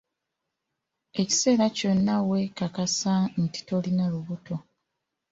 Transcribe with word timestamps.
Ekiseera 1.21 1.65
kyonna 1.77 2.15
we 2.27 2.27
weekakasiza 2.29 3.13
nti 3.43 3.59
toilina 3.67 4.05
lubuto. 4.13 4.55